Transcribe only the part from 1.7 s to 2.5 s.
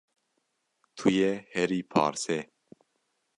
parsê